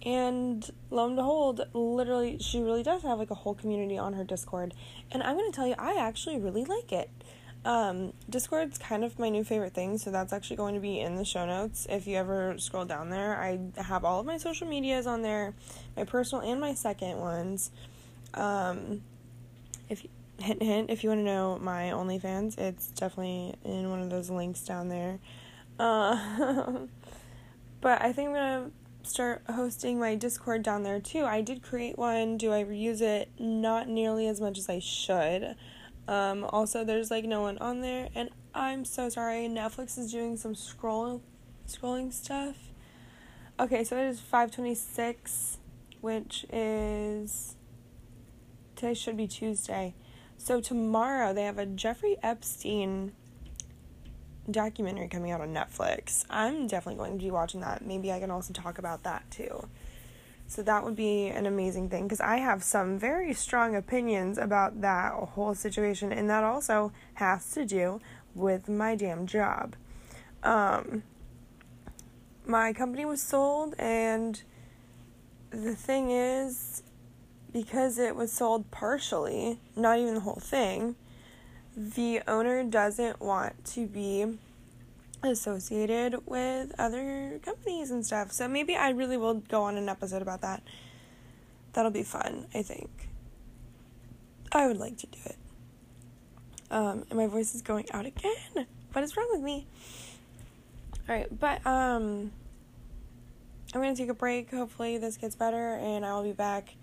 And 0.03 0.69
lo 0.91 1.07
and 1.07 1.17
behold, 1.17 1.67
literally, 1.73 2.39
she 2.39 2.61
really 2.61 2.83
does 2.83 3.03
have 3.03 3.19
like 3.19 3.31
a 3.31 3.35
whole 3.35 3.55
community 3.55 3.99
on 3.99 4.15
her 4.15 4.25
Discord. 4.25 4.75
And 5.11 5.23
I'm 5.23 5.37
going 5.37 5.51
to 5.51 5.55
tell 5.55 5.67
you, 5.67 5.75
I 5.79 5.97
actually 5.99 6.39
really 6.39 6.65
like 6.65 6.93
it. 6.93 7.11
Um, 7.65 8.15
Discord's 8.29 8.79
kind 8.79 9.05
of 9.05 9.19
my 9.19 9.29
new 9.29 9.45
favorite 9.45 9.75
thing, 9.75 9.99
so 9.99 10.11
that's 10.11 10.33
actually 10.33 10.57
going 10.57 10.75
to 10.75 10.81
be 10.81 10.99
in 10.99 11.17
the 11.17 11.25
show 11.25 11.45
notes. 11.45 11.87
If 11.91 12.07
you 12.07 12.17
ever 12.17 12.55
scroll 12.59 12.87
down 12.87 13.11
there, 13.11 13.37
I 13.37 13.59
have 13.83 14.05
all 14.05 14.21
of 14.21 14.27
my 14.27 14.39
social 14.39 14.67
medias 14.67 15.07
on 15.07 15.21
there, 15.23 15.55
my 15.97 16.05
personal 16.05 16.43
and 16.43 16.61
my 16.61 16.73
second 16.73 17.19
ones. 17.19 17.71
Um, 18.33 19.03
if 19.91 20.07
hint 20.39 20.63
hint, 20.63 20.91
if 20.91 21.05
you 21.05 21.11
want 21.11 21.21
to 21.21 21.25
know 21.25 21.59
my 21.61 21.91
OnlyFans, 21.91 22.57
it's 22.59 22.89
definitely 22.89 23.55
in 23.65 23.91
one 23.91 24.01
of 24.01 24.09
those 24.09 24.31
links 24.31 24.63
down 24.63 24.89
there. 24.89 25.19
Uh, 25.79 26.87
but 27.83 28.01
I 28.01 28.13
think 28.13 28.31
I'm 28.31 28.35
gonna 28.35 28.71
start 29.03 29.43
hosting 29.51 29.99
my 29.99 30.15
Discord 30.15 30.63
down 30.63 30.83
there 30.83 31.01
too. 31.01 31.25
I 31.25 31.43
did 31.43 31.63
create 31.63 31.99
one. 31.99 32.39
Do 32.39 32.53
I 32.53 32.65
reuse 32.65 33.03
it? 33.03 33.29
Not 33.39 33.89
nearly 33.89 34.27
as 34.27 34.41
much 34.41 34.57
as 34.57 34.71
I 34.71 34.79
should. 34.79 35.57
Um, 36.09 36.45
also, 36.45 36.85
there's 36.85 37.11
like 37.11 37.25
no 37.25 37.43
one 37.43 37.59
on 37.59 37.81
there, 37.81 38.09
and 38.15 38.31
I'm 38.55 38.85
so 38.85 39.09
sorry. 39.09 39.49
Netflix 39.49 39.99
is 39.99 40.11
doing 40.11 40.37
some 40.37 40.55
scroll 40.55 41.23
scrolling 41.69 42.13
stuff. 42.13 42.57
Okay, 43.59 43.85
so 43.85 43.97
it 43.97 44.07
is 44.07 44.21
5:26, 44.21 45.59
which 46.01 46.47
is 46.53 47.57
today 48.75 48.95
should 48.95 49.17
be 49.17 49.27
Tuesday. 49.29 49.95
So 50.37 50.61
tomorrow 50.61 51.35
they 51.35 51.45
have 51.45 51.59
a 51.59 51.67
Jeffrey 51.67 52.17
Epstein 52.23 53.13
documentary 54.51 55.09
coming 55.09 55.31
out 55.31 55.41
on 55.41 55.53
Netflix. 55.53 56.25
I'm 56.31 56.67
definitely 56.67 56.99
going 56.99 57.19
to 57.19 57.25
be 57.25 57.31
watching 57.31 57.61
that. 57.61 57.85
Maybe 57.85 58.11
I 58.11 58.19
can 58.19 58.31
also 58.31 58.53
talk 58.53 58.79
about 58.79 59.03
that 59.03 59.31
too. 59.31 59.69
So 60.51 60.65
that 60.65 60.85
would 60.85 60.97
be 60.97 61.29
an 61.29 61.47
amazing 61.47 61.91
thing 61.91 62.03
because 62.09 62.21
I 62.21 62.39
have 62.39 62.65
some 62.65 62.99
very 62.99 63.33
strong 63.33 63.77
opinions 63.77 64.37
about 64.37 64.81
that 64.81 65.13
whole 65.13 65.55
situation, 65.55 66.13
and 66.13 66.29
that 66.29 66.43
also 66.43 66.91
has 67.15 67.53
to 67.53 67.65
do 67.65 68.01
with 68.35 68.69
my 68.69 68.97
damn 68.97 69.29
job. 69.29 69.77
Um, 70.43 71.05
my 72.45 72.73
company 72.73 73.05
was 73.05 73.23
sold, 73.23 73.77
and 73.79 74.43
the 75.51 75.77
thing 75.77 76.11
is, 76.11 76.83
because 77.53 77.97
it 77.97 78.17
was 78.17 78.33
sold 78.33 78.73
partially, 78.73 79.61
not 79.77 80.01
even 80.01 80.15
the 80.15 80.21
whole 80.21 80.43
thing, 80.43 80.97
the 81.77 82.23
owner 82.27 82.65
doesn't 82.65 83.21
want 83.21 83.65
to 83.67 83.87
be 83.87 84.37
associated 85.23 86.27
with 86.27 86.73
other 86.79 87.41
companies 87.45 87.91
and 87.91 88.05
stuff. 88.05 88.33
So 88.33 88.49
maybe 88.49 88.77
I 88.77 88.91
really 88.91 89.17
will 89.17 89.35
go 89.35 89.63
on 89.63 89.77
an 89.77 89.89
episode 89.89 90.23
about 90.23 90.41
that. 90.43 90.63
That'll 91.73 91.91
be 91.91 92.03
fun, 92.03 92.47
I 92.55 92.63
think. 92.63 92.91
I 94.53 94.67
would 94.67 94.79
like 94.79 94.97
to 94.99 95.07
do 95.07 95.19
it. 95.25 95.37
Um, 96.71 97.05
and 97.11 97.19
my 97.19 97.27
voice 97.27 97.55
is 97.55 97.63
going 97.63 97.91
out 97.93 98.07
again. 98.07 98.67
What 98.93 99.05
is 99.05 99.17
wrong 99.17 99.29
with 99.31 99.41
me? 99.41 99.67
Alright, 101.09 101.39
but 101.39 101.65
um 101.67 102.33
I'm 103.73 103.81
gonna 103.81 103.95
take 103.95 104.09
a 104.09 104.15
break. 104.15 104.51
Hopefully 104.51 104.99
this 104.99 105.17
gets 105.17 105.37
better 105.37 105.75
and 105.75 106.05
I'll 106.05 106.25
be 106.25 106.33
back 106.33 106.75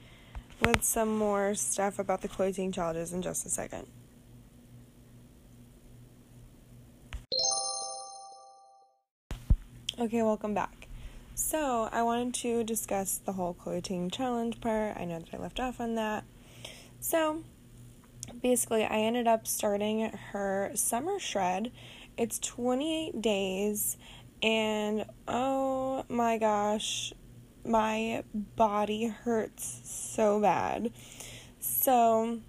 with 0.62 0.84
some 0.84 1.18
more 1.18 1.54
stuff 1.54 2.00
about 2.00 2.22
the 2.22 2.30
Chloe 2.30 2.54
Ting 2.54 2.72
challenges 2.72 3.12
in 3.12 3.22
just 3.22 3.46
a 3.46 3.50
second. 3.50 3.88
Okay, 10.00 10.22
welcome 10.22 10.54
back. 10.54 10.88
So, 11.34 11.90
I 11.92 12.04
wanted 12.04 12.36
to 12.36 12.64
discuss 12.64 13.18
the 13.18 13.32
whole 13.32 13.56
Chloe 13.56 13.82
Ting 13.82 14.12
challenge 14.12 14.62
part. 14.62 14.96
I 14.96 15.06
know 15.06 15.18
that 15.18 15.34
I 15.34 15.38
left 15.42 15.60
off 15.60 15.82
on 15.82 15.96
that. 15.96 16.24
So, 17.00 17.42
basically, 18.44 18.84
I 18.84 19.00
ended 19.00 19.26
up 19.26 19.48
starting 19.48 20.02
her 20.34 20.70
summer 20.76 21.18
shred. 21.18 21.72
It's 22.16 22.38
28 22.38 23.24
days, 23.24 23.98
and 24.44 25.04
oh 25.28 26.06
my 26.10 26.38
gosh, 26.38 27.12
my 27.66 28.24
body 28.56 29.08
hurts 29.08 29.82
so 29.84 30.40
bad. 30.40 30.92
So, 31.60 32.42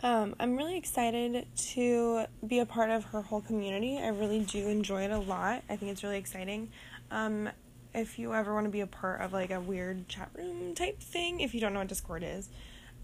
um, 0.00 0.34
I'm 0.38 0.56
really 0.56 0.76
excited 0.76 1.46
to 1.56 2.26
be 2.46 2.58
a 2.58 2.66
part 2.66 2.90
of 2.90 3.04
her 3.06 3.22
whole 3.22 3.40
community. 3.40 3.98
I 3.98 4.08
really 4.08 4.40
do 4.40 4.68
enjoy 4.68 5.04
it 5.04 5.10
a 5.10 5.18
lot. 5.18 5.62
I 5.68 5.76
think 5.76 5.92
it's 5.92 6.02
really 6.02 6.18
exciting. 6.18 6.70
Um, 7.10 7.48
if 7.94 8.18
you 8.18 8.34
ever 8.34 8.52
want 8.52 8.66
to 8.66 8.70
be 8.70 8.80
a 8.80 8.86
part 8.86 9.22
of 9.22 9.32
like 9.32 9.50
a 9.50 9.60
weird 9.60 10.08
chat 10.08 10.30
room 10.34 10.74
type 10.74 11.00
thing, 11.00 11.40
if 11.40 11.54
you 11.54 11.60
don't 11.60 11.72
know 11.72 11.80
what 11.80 11.88
Discord 11.88 12.22
is, 12.22 12.48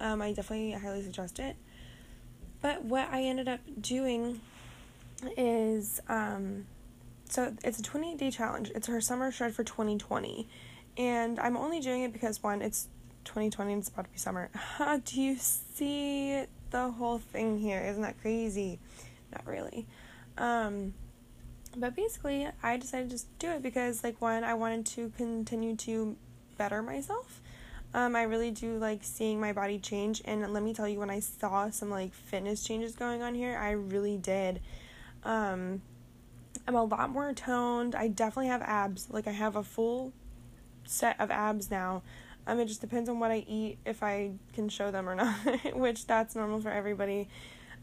um, 0.00 0.20
I 0.20 0.32
definitely 0.32 0.72
highly 0.72 1.02
suggest 1.02 1.38
it. 1.38 1.56
But 2.60 2.84
what 2.84 3.08
I 3.10 3.22
ended 3.22 3.48
up 3.48 3.60
doing 3.80 4.40
is 5.36 6.00
um, 6.08 6.66
so 7.32 7.50
it's 7.64 7.78
a 7.78 7.82
28 7.82 8.18
day 8.18 8.30
challenge. 8.30 8.70
It's 8.74 8.86
her 8.88 9.00
summer 9.00 9.32
shred 9.32 9.54
for 9.54 9.64
2020. 9.64 10.46
And 10.98 11.40
I'm 11.40 11.56
only 11.56 11.80
doing 11.80 12.02
it 12.02 12.12
because 12.12 12.42
one, 12.42 12.60
it's 12.60 12.88
2020 13.24 13.72
and 13.72 13.80
it's 13.80 13.88
about 13.88 14.04
to 14.04 14.10
be 14.10 14.18
summer. 14.18 14.50
Do 15.04 15.20
you 15.20 15.36
see 15.38 16.44
the 16.72 16.90
whole 16.90 17.18
thing 17.18 17.58
here. 17.58 17.80
Isn't 17.80 18.02
that 18.02 18.20
crazy? 18.20 18.80
Not 19.30 19.46
really. 19.46 19.86
Um, 20.36 20.94
but 21.76 21.94
basically, 21.94 22.48
I 22.62 22.76
decided 22.76 23.10
to 23.10 23.24
do 23.38 23.50
it 23.50 23.62
because, 23.62 24.02
like, 24.02 24.20
one, 24.20 24.44
I 24.44 24.54
wanted 24.54 24.86
to 24.86 25.10
continue 25.16 25.76
to 25.76 26.16
better 26.58 26.82
myself. 26.82 27.40
Um, 27.94 28.16
I 28.16 28.22
really 28.22 28.50
do 28.50 28.78
like 28.78 29.00
seeing 29.02 29.38
my 29.38 29.52
body 29.52 29.78
change, 29.78 30.22
and 30.24 30.50
let 30.52 30.62
me 30.62 30.72
tell 30.72 30.88
you, 30.88 30.98
when 30.98 31.10
I 31.10 31.20
saw 31.20 31.68
some 31.70 31.90
like 31.90 32.14
fitness 32.14 32.64
changes 32.64 32.94
going 32.94 33.22
on 33.22 33.34
here, 33.34 33.56
I 33.58 33.72
really 33.72 34.16
did. 34.16 34.60
Um, 35.24 35.82
I'm 36.66 36.74
a 36.74 36.84
lot 36.84 37.10
more 37.10 37.32
toned. 37.34 37.94
I 37.94 38.08
definitely 38.08 38.48
have 38.48 38.62
abs. 38.62 39.08
Like, 39.10 39.26
I 39.26 39.32
have 39.32 39.56
a 39.56 39.62
full 39.62 40.12
set 40.84 41.20
of 41.20 41.30
abs 41.30 41.70
now. 41.70 42.02
Um, 42.46 42.58
it 42.58 42.66
just 42.66 42.80
depends 42.80 43.08
on 43.08 43.20
what 43.20 43.30
I 43.30 43.44
eat 43.48 43.78
if 43.86 44.02
I 44.02 44.32
can 44.52 44.68
show 44.68 44.90
them 44.90 45.08
or 45.08 45.14
not, 45.16 45.34
which 45.74 46.06
that's 46.06 46.34
normal 46.34 46.60
for 46.60 46.70
everybody. 46.70 47.28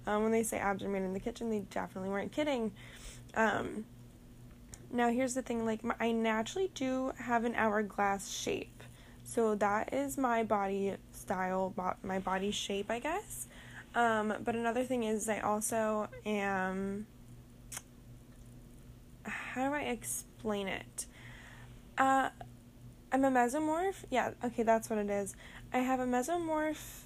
Um, 0.08 0.24
when 0.24 0.32
they 0.32 0.44
say 0.44 0.58
abs 0.58 0.84
are 0.84 0.90
made 0.90 1.04
in 1.04 1.14
the 1.14 1.20
kitchen, 1.20 1.50
they 1.50 1.60
definitely 1.60 2.10
weren't 2.10 2.32
kidding. 2.32 2.72
Um, 3.36 3.86
now 4.92 5.10
here's 5.10 5.34
the 5.34 5.42
thing: 5.42 5.66
like 5.66 5.84
my, 5.84 5.96
I 6.00 6.12
naturally 6.12 6.72
do 6.74 7.12
have 7.18 7.46
an 7.46 7.56
hourglass 7.56 8.30
shape, 8.30 8.84
so 9.24 9.56
that 9.56 9.94
is 9.94 10.18
my 10.18 10.44
body 10.44 10.96
style, 11.14 11.74
my 12.04 12.20
body 12.20 12.52
shape, 12.52 12.90
I 12.90 13.00
guess. 13.00 13.48
Um, 13.96 14.34
but 14.44 14.56
another 14.56 14.84
thing 14.84 15.04
is 15.04 15.30
I 15.30 15.40
also 15.40 16.10
am. 16.26 17.08
How 19.24 19.70
do 19.70 19.76
I 19.76 19.82
explain 19.82 20.68
it? 20.68 21.06
Uh, 21.98 22.30
I'm 23.12 23.26
a 23.26 23.32
mesomorph. 23.32 24.04
Yeah, 24.10 24.32
okay, 24.44 24.64
that's 24.64 24.90
what 24.90 25.00
it 25.00 25.10
is. 25.10 25.36
I 25.74 25.80
have 25.80 26.00
a 26.00 26.06
mesomorph 26.06 27.04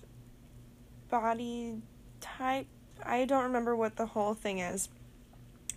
body 1.09 1.81
type. 2.19 2.67
I 3.05 3.25
don't 3.25 3.43
remember 3.43 3.75
what 3.75 3.95
the 3.95 4.05
whole 4.07 4.33
thing 4.33 4.59
is, 4.59 4.89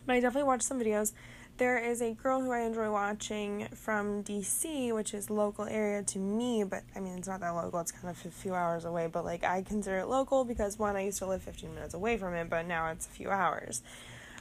but 0.04 0.14
I 0.14 0.20
definitely 0.20 0.48
watched 0.48 0.64
some 0.64 0.80
videos. 0.80 1.12
There 1.58 1.78
is 1.78 2.02
a 2.02 2.12
girl 2.12 2.42
who 2.42 2.50
I 2.50 2.60
enjoy 2.60 2.90
watching 2.90 3.68
from 3.74 4.22
DC, 4.22 4.92
which 4.92 5.14
is 5.14 5.30
local 5.30 5.64
area 5.64 6.02
to 6.02 6.18
me, 6.18 6.64
but 6.64 6.82
I 6.94 7.00
mean, 7.00 7.16
it's 7.16 7.28
not 7.28 7.40
that 7.40 7.50
local, 7.50 7.80
it's 7.80 7.92
kind 7.92 8.08
of 8.08 8.26
a 8.26 8.30
few 8.30 8.54
hours 8.54 8.84
away, 8.84 9.08
but 9.10 9.24
like 9.24 9.42
I 9.42 9.62
consider 9.62 9.98
it 9.98 10.06
local 10.06 10.44
because 10.44 10.78
one, 10.78 10.96
I 10.96 11.04
used 11.04 11.18
to 11.18 11.26
live 11.26 11.42
15 11.42 11.74
minutes 11.74 11.94
away 11.94 12.18
from 12.18 12.34
it, 12.34 12.50
but 12.50 12.66
now 12.66 12.90
it's 12.90 13.06
a 13.06 13.10
few 13.10 13.30
hours. 13.30 13.82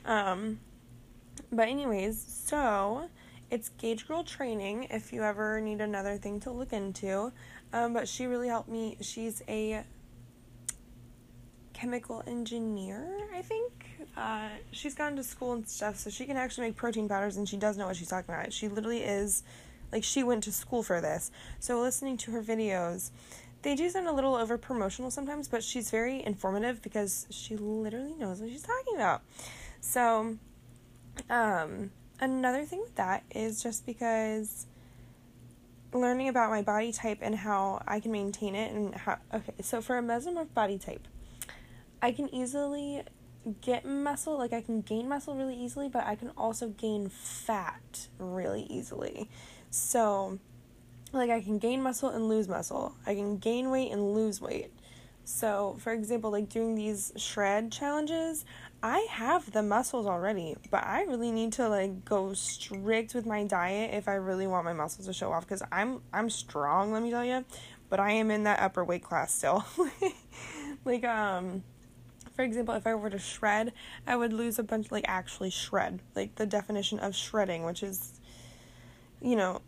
Um, 0.03 0.59
but, 1.51 1.67
anyways, 1.67 2.21
so 2.21 3.09
it's 3.51 3.69
Gauge 3.69 4.07
Girl 4.07 4.23
Training 4.23 4.87
if 4.89 5.13
you 5.13 5.23
ever 5.23 5.61
need 5.61 5.81
another 5.81 6.17
thing 6.17 6.39
to 6.41 6.51
look 6.51 6.73
into. 6.73 7.31
Um, 7.73 7.93
but 7.93 8.07
she 8.07 8.25
really 8.25 8.47
helped 8.47 8.69
me. 8.69 8.97
She's 9.01 9.41
a 9.47 9.83
chemical 11.73 12.23
engineer, 12.25 13.05
I 13.35 13.41
think. 13.41 13.71
Uh, 14.15 14.49
she's 14.71 14.95
gone 14.95 15.15
to 15.17 15.23
school 15.23 15.53
and 15.53 15.67
stuff, 15.67 15.97
so 15.97 16.09
she 16.09 16.25
can 16.25 16.37
actually 16.37 16.67
make 16.67 16.75
protein 16.75 17.07
powders 17.09 17.37
and 17.37 17.47
she 17.47 17.57
does 17.57 17.77
know 17.77 17.85
what 17.85 17.95
she's 17.95 18.07
talking 18.07 18.33
about. 18.33 18.53
She 18.53 18.67
literally 18.67 19.01
is, 19.01 19.43
like, 19.91 20.03
she 20.03 20.23
went 20.23 20.43
to 20.45 20.51
school 20.51 20.83
for 20.83 21.01
this. 21.01 21.31
So, 21.59 21.81
listening 21.81 22.17
to 22.17 22.31
her 22.31 22.41
videos, 22.41 23.11
they 23.61 23.75
do 23.75 23.89
sound 23.89 24.07
a 24.07 24.13
little 24.13 24.35
over 24.35 24.57
promotional 24.57 25.11
sometimes, 25.11 25.47
but 25.47 25.63
she's 25.63 25.91
very 25.91 26.23
informative 26.23 26.81
because 26.81 27.27
she 27.29 27.57
literally 27.57 28.15
knows 28.15 28.39
what 28.39 28.49
she's 28.49 28.63
talking 28.63 28.95
about. 28.95 29.21
So, 29.81 30.37
um, 31.29 31.91
another 32.19 32.65
thing 32.65 32.81
with 32.81 32.95
that 32.95 33.23
is 33.33 33.61
just 33.61 33.85
because 33.85 34.65
learning 35.93 36.27
about 36.27 36.49
my 36.49 36.61
body 36.61 36.91
type 36.91 37.19
and 37.21 37.35
how 37.35 37.81
I 37.87 37.99
can 37.99 38.11
maintain 38.11 38.55
it 38.55 38.73
and 38.73 38.93
how 38.95 39.17
okay, 39.33 39.53
so 39.61 39.81
for 39.81 39.97
a 39.97 40.01
mesomorph 40.01 40.53
body 40.53 40.77
type, 40.77 41.07
I 42.01 42.11
can 42.11 42.33
easily 42.33 43.03
get 43.61 43.85
muscle, 43.85 44.37
like 44.37 44.53
I 44.53 44.61
can 44.61 44.81
gain 44.81 45.07
muscle 45.07 45.35
really 45.35 45.55
easily, 45.55 45.87
but 45.87 46.05
I 46.05 46.15
can 46.15 46.31
also 46.37 46.69
gain 46.69 47.09
fat 47.09 48.07
really 48.17 48.63
easily. 48.63 49.29
So 49.69 50.39
like 51.13 51.29
I 51.29 51.41
can 51.41 51.59
gain 51.59 51.81
muscle 51.81 52.09
and 52.09 52.27
lose 52.27 52.47
muscle. 52.47 52.95
I 53.05 53.15
can 53.15 53.37
gain 53.37 53.71
weight 53.71 53.91
and 53.91 54.13
lose 54.13 54.41
weight. 54.41 54.71
So, 55.25 55.75
for 55.79 55.91
example, 55.91 56.29
like 56.29 56.49
doing 56.49 56.75
these 56.75 57.11
shred 57.17 57.71
challenges, 57.71 58.45
I 58.83 59.07
have 59.09 59.51
the 59.51 59.63
muscles 59.63 60.05
already, 60.05 60.55
but 60.69 60.85
I 60.85 61.01
really 61.01 61.31
need 61.31 61.51
to 61.53 61.67
like 61.67 62.05
go 62.05 62.33
strict 62.35 63.15
with 63.15 63.25
my 63.25 63.43
diet 63.43 63.95
if 63.95 64.07
I 64.07 64.13
really 64.13 64.45
want 64.45 64.65
my 64.65 64.73
muscles 64.73 65.07
to 65.07 65.13
show 65.13 65.31
off 65.31 65.47
cuz 65.47 65.63
I'm 65.71 66.01
I'm 66.13 66.29
strong, 66.29 66.91
let 66.91 67.01
me 67.01 67.09
tell 67.09 67.25
you, 67.25 67.43
but 67.89 67.99
I 67.99 68.11
am 68.11 68.29
in 68.29 68.43
that 68.43 68.59
upper 68.59 68.85
weight 68.85 69.03
class 69.03 69.33
still. 69.33 69.65
like 70.85 71.03
um 71.03 71.63
for 72.35 72.43
example, 72.43 72.75
if 72.75 72.85
I 72.85 72.93
were 72.93 73.09
to 73.09 73.17
shred, 73.17 73.73
I 74.05 74.15
would 74.17 74.31
lose 74.31 74.59
a 74.59 74.63
bunch 74.63 74.91
like 74.91 75.05
actually 75.07 75.49
shred, 75.49 76.01
like 76.15 76.35
the 76.35 76.45
definition 76.45 76.99
of 76.99 77.15
shredding, 77.15 77.63
which 77.63 77.81
is 77.81 78.19
you 79.21 79.35
know, 79.35 79.61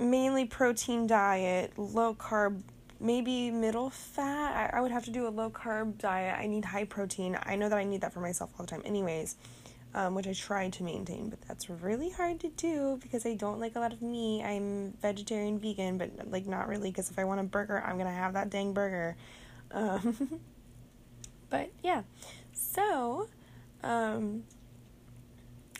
mainly 0.00 0.46
protein 0.46 1.06
diet, 1.06 1.78
low 1.78 2.12
carb 2.12 2.62
maybe 3.00 3.50
middle 3.50 3.90
fat. 3.90 4.72
I, 4.72 4.78
I 4.78 4.80
would 4.80 4.90
have 4.90 5.04
to 5.04 5.10
do 5.10 5.26
a 5.26 5.30
low 5.30 5.50
carb 5.50 5.98
diet. 5.98 6.38
I 6.38 6.46
need 6.46 6.64
high 6.64 6.84
protein. 6.84 7.38
I 7.42 7.56
know 7.56 7.68
that 7.68 7.78
I 7.78 7.84
need 7.84 8.00
that 8.00 8.12
for 8.12 8.20
myself 8.20 8.50
all 8.58 8.64
the 8.64 8.70
time, 8.70 8.82
anyways, 8.84 9.36
um, 9.94 10.14
which 10.14 10.26
I 10.26 10.32
try 10.32 10.68
to 10.68 10.82
maintain, 10.82 11.28
but 11.28 11.40
that's 11.42 11.68
really 11.70 12.10
hard 12.10 12.40
to 12.40 12.48
do 12.48 12.98
because 13.02 13.26
I 13.26 13.34
don't 13.34 13.60
like 13.60 13.76
a 13.76 13.80
lot 13.80 13.92
of 13.92 14.02
meat. 14.02 14.42
I'm 14.42 14.92
vegetarian, 15.02 15.58
vegan, 15.58 15.98
but 15.98 16.10
like 16.30 16.46
not 16.46 16.68
really 16.68 16.90
because 16.90 17.10
if 17.10 17.18
I 17.18 17.24
want 17.24 17.40
a 17.40 17.44
burger, 17.44 17.82
I'm 17.82 17.98
gonna 17.98 18.12
have 18.12 18.34
that 18.34 18.50
dang 18.50 18.72
burger. 18.72 19.16
Um, 19.70 20.40
but 21.50 21.70
yeah, 21.82 22.02
so 22.52 23.28
um, 23.82 24.44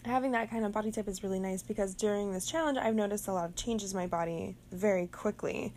having 0.05 0.33
that 0.33 0.51
kind 0.51 0.65
of 0.65 0.73
body 0.73 0.91
type 0.91 1.09
is 1.09 1.23
really 1.23 1.41
nice 1.41 1.63
because 1.63 1.95
during 1.95 2.33
this 2.33 2.47
challenge, 2.47 2.79
I've 2.79 2.95
noticed 2.95 3.29
a 3.29 3.33
lot 3.33 3.45
of 3.47 3.57
changes 3.57 3.93
in 3.93 3.99
my 3.99 4.07
body 4.07 4.57
very 4.71 5.07
quickly. 5.09 5.75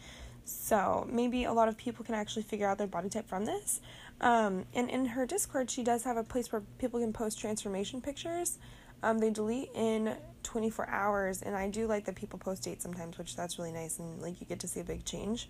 So 0.50 1.08
maybe 1.12 1.44
a 1.44 1.54
lot 1.54 1.68
of 1.68 1.78
people 1.78 2.04
can 2.04 2.16
actually 2.16 2.44
figure 2.44 2.68
out 2.68 2.78
their 2.78 2.88
body 2.88 3.10
type 3.10 3.28
from 3.28 3.46
this. 3.46 3.82
Um, 4.22 4.66
and 4.74 4.90
in 4.90 5.06
her 5.06 5.26
Discord, 5.26 5.70
she 5.70 5.84
does 5.84 6.04
have 6.04 6.18
a 6.18 6.24
place 6.24 6.52
where 6.52 6.62
people 6.78 7.00
can 7.00 7.14
post 7.14 7.40
transformation 7.40 8.02
pictures. 8.02 8.58
Um, 9.02 9.20
they 9.20 9.30
delete 9.30 9.70
in 9.76 10.16
24 10.44 10.90
hours, 10.90 11.42
and 11.42 11.56
I 11.56 11.70
do 11.70 11.88
like 11.88 12.06
that 12.06 12.16
people 12.16 12.38
post 12.38 12.64
dates 12.64 12.84
sometimes, 12.84 13.18
which 13.18 13.36
that's 13.36 13.58
really 13.58 13.72
nice, 13.72 14.00
and 14.00 14.22
like 14.22 14.42
you 14.42 14.48
get 14.48 14.60
to 14.60 14.68
see 14.68 14.82
a 14.82 14.84
big 14.84 15.06
change. 15.06 15.50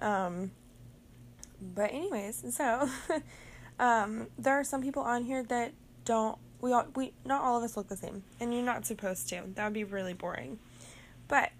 Um, 0.00 0.50
but 1.60 1.92
anyways, 1.92 2.54
so 2.54 2.88
um, 3.78 4.26
there 4.38 4.54
are 4.54 4.64
some 4.64 4.82
people 4.82 5.02
on 5.02 5.24
here 5.24 5.44
that 5.44 5.72
don't. 6.04 6.38
We 6.60 6.72
all 6.72 6.86
we 6.94 7.12
not 7.24 7.42
all 7.42 7.56
of 7.56 7.62
us 7.62 7.76
look 7.76 7.88
the 7.88 7.96
same, 7.96 8.22
and 8.40 8.52
you're 8.52 8.62
not 8.62 8.84
supposed 8.86 9.28
to. 9.28 9.42
That 9.54 9.64
would 9.64 9.72
be 9.72 9.84
really 9.84 10.14
boring. 10.14 10.58
But 11.28 11.52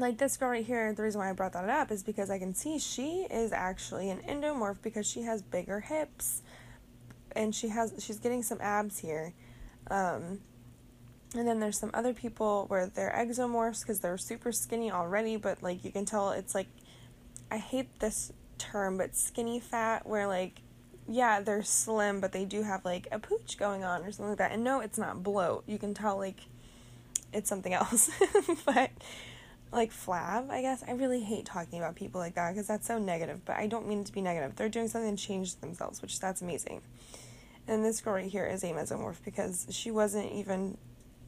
like 0.00 0.18
this 0.18 0.36
girl 0.36 0.50
right 0.50 0.64
here, 0.64 0.92
the 0.92 1.02
reason 1.02 1.20
why 1.20 1.30
I 1.30 1.32
brought 1.32 1.52
that 1.52 1.68
up 1.68 1.90
is 1.90 2.02
because 2.02 2.30
I 2.30 2.38
can 2.38 2.54
see 2.54 2.78
she 2.78 3.26
is 3.30 3.52
actually 3.52 4.10
an 4.10 4.20
endomorph 4.28 4.82
because 4.82 5.06
she 5.06 5.22
has 5.22 5.42
bigger 5.42 5.80
hips 5.80 6.42
and 7.32 7.54
she 7.54 7.68
has 7.68 7.94
she's 7.98 8.18
getting 8.18 8.42
some 8.42 8.60
abs 8.60 8.98
here. 8.98 9.32
Um, 9.90 10.40
and 11.34 11.46
then 11.46 11.60
there's 11.60 11.78
some 11.78 11.90
other 11.94 12.12
people 12.12 12.64
where 12.68 12.86
they're 12.86 13.14
exomorphs 13.16 13.82
because 13.82 14.00
they're 14.00 14.18
super 14.18 14.50
skinny 14.52 14.90
already, 14.90 15.36
but 15.36 15.62
like 15.62 15.84
you 15.84 15.92
can 15.92 16.04
tell 16.04 16.30
it's 16.30 16.54
like 16.54 16.68
I 17.50 17.58
hate 17.58 18.00
this 18.00 18.32
term, 18.58 18.96
but 18.98 19.16
skinny 19.16 19.60
fat 19.60 20.06
where 20.06 20.26
like 20.26 20.62
yeah, 21.08 21.40
they're 21.40 21.62
slim, 21.62 22.20
but 22.20 22.32
they 22.32 22.44
do 22.44 22.62
have 22.62 22.84
like 22.84 23.08
a 23.10 23.18
pooch 23.18 23.58
going 23.58 23.82
on 23.84 24.02
or 24.02 24.12
something 24.12 24.30
like 24.30 24.38
that. 24.38 24.52
And 24.52 24.62
no, 24.62 24.80
it's 24.80 24.98
not 24.98 25.22
bloat. 25.22 25.64
You 25.66 25.78
can 25.78 25.94
tell 25.94 26.16
like 26.16 26.40
it's 27.32 27.48
something 27.48 27.74
else. 27.74 28.10
but 28.64 28.90
like 29.72 29.92
flab, 29.92 30.50
I 30.50 30.62
guess. 30.62 30.82
I 30.86 30.92
really 30.92 31.20
hate 31.20 31.44
talking 31.44 31.78
about 31.78 31.94
people 31.94 32.20
like 32.20 32.34
that 32.34 32.52
because 32.52 32.66
that's 32.66 32.86
so 32.86 32.98
negative, 32.98 33.44
but 33.44 33.56
I 33.56 33.66
don't 33.66 33.86
mean 33.88 34.00
it 34.00 34.06
to 34.06 34.12
be 34.12 34.20
negative. 34.20 34.56
They're 34.56 34.68
doing 34.68 34.88
something 34.88 35.16
to 35.16 35.22
change 35.22 35.56
themselves, 35.56 36.02
which 36.02 36.18
that's 36.18 36.42
amazing. 36.42 36.82
And 37.68 37.84
this 37.84 38.00
girl 38.00 38.14
right 38.14 38.30
here 38.30 38.46
is 38.46 38.64
a 38.64 38.68
mesomorph 38.68 39.22
because 39.24 39.66
she 39.70 39.90
wasn't 39.90 40.32
even 40.32 40.76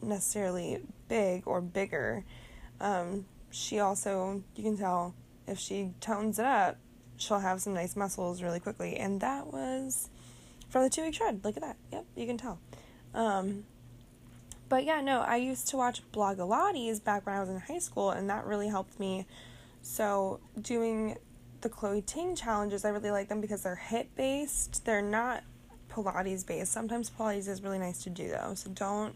necessarily 0.03 0.81
big 1.09 1.47
or 1.47 1.61
bigger. 1.61 2.25
Um, 2.81 3.27
she 3.51 3.79
also, 3.79 4.43
you 4.57 4.65
can 4.65 4.77
tell, 4.77 5.15
if 5.47 5.59
she 5.59 5.93
tones 6.01 6.39
it 6.39 6.47
up, 6.47 6.79
she'll 7.17 7.39
have 7.39 7.63
some 7.63 7.75
nice 7.75 7.95
muscles 7.95 8.43
really 8.43 8.59
quickly. 8.59 8.97
And 8.97 9.21
that 9.21 9.47
was 9.53 10.09
for 10.69 10.83
the 10.83 10.91
two 10.91 11.03
week 11.03 11.15
shred. 11.15 11.45
Look 11.45 11.57
at 11.57 11.63
that. 11.63 11.77
Yep, 11.93 12.07
you 12.17 12.27
can 12.27 12.39
tell. 12.39 12.59
Um, 13.15 13.65
but 14.73 14.87
yeah, 14.87 15.03
no, 15.03 15.21
I 15.21 15.37
used 15.37 15.69
to 15.69 15.77
watch 15.77 16.01
Blogilates 16.15 17.05
back 17.05 17.27
when 17.27 17.37
I 17.37 17.41
was 17.41 17.51
in 17.51 17.61
high 17.61 17.79
school, 17.79 18.09
and 18.09 18.31
that 18.31 18.47
really 18.47 18.69
helped 18.69 18.99
me. 18.99 19.27
So, 19.83 20.41
doing 20.59 21.19
the 21.61 21.69
Chloe 21.69 22.01
Ting 22.01 22.35
challenges, 22.35 22.87
I 22.87 22.89
really 22.89 23.11
like 23.11 23.29
them 23.29 23.43
because 23.43 23.65
they're 23.65 23.79
HIIT 23.91 24.07
based. 24.17 24.87
They're 24.87 25.03
not 25.03 25.45
Pilates 25.91 26.47
based. 26.47 26.73
Sometimes 26.73 27.11
Pilates 27.11 27.49
is 27.49 27.63
really 27.63 27.79
nice 27.79 28.03
to 28.05 28.09
do 28.09 28.29
though. 28.29 28.55
So, 28.55 28.71
don't. 28.71 29.15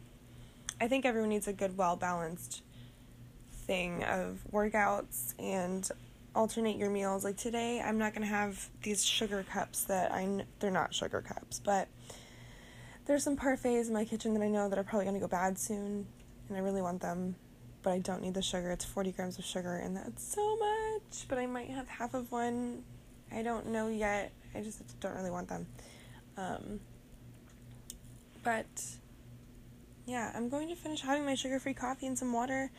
I 0.79 0.89
think 0.89 1.07
everyone 1.07 1.31
needs 1.31 1.49
a 1.49 1.55
good, 1.55 1.79
well 1.79 1.97
balanced 1.97 2.61
thing 3.51 4.05
of 4.05 4.41
workouts 4.53 5.33
and 5.39 5.89
alternate 6.35 6.77
your 6.77 6.91
meals. 6.91 7.25
Like 7.25 7.39
today, 7.39 7.81
I'm 7.81 7.97
not 7.97 8.13
gonna 8.13 8.27
have 8.27 8.69
these 8.83 9.03
sugar 9.03 9.43
cups 9.51 9.85
that 9.85 10.13
I. 10.13 10.45
They're 10.61 10.71
not 10.71 10.95
sugar 10.95 11.23
cups, 11.23 11.63
but 11.65 11.89
there's 13.07 13.23
some 13.23 13.37
parfaits 13.37 13.89
in 13.89 13.93
my 13.93 14.05
kitchen 14.05 14.35
that 14.35 14.43
I 14.43 14.49
know 14.49 14.69
that 14.69 14.79
are 14.79 14.85
probably 14.85 15.05
going 15.05 15.15
to 15.15 15.21
go 15.21 15.29
bad 15.29 15.59
soon, 15.59 16.07
and 16.49 16.57
I 16.57 16.61
really 16.61 16.83
want 16.83 17.01
them, 17.01 17.37
but 17.83 17.93
I 17.93 17.99
don't 17.99 18.23
need 18.23 18.35
the 18.35 18.43
sugar. 18.43 18.71
It's 18.71 18.85
40 18.85 19.13
grams 19.13 19.39
of 19.39 19.45
sugar, 19.45 19.77
and 19.77 19.97
that's 19.97 20.23
so 20.35 20.57
much, 20.57 21.27
but 21.29 21.39
I 21.39 21.47
might 21.47 21.71
have 21.71 21.89
half 21.89 22.15
of 22.15 22.31
one. 22.33 22.83
I 23.33 23.43
don't 23.43 23.67
know 23.67 23.89
yet. 23.89 24.33
I 24.55 24.61
just 24.61 25.01
don't 25.01 25.15
really 25.15 25.31
want 25.31 25.49
them. 25.49 25.67
Um, 26.37 26.81
but 28.43 28.67
yeah, 30.07 30.33
I'm 30.35 30.49
going 30.49 30.69
to 30.69 30.77
finish 30.77 31.01
having 31.01 31.25
my 31.25 31.35
sugar 31.35 31.59
free 31.59 31.75
coffee 31.75 32.07
and 32.07 32.19
some 32.19 32.33
water 32.33 32.71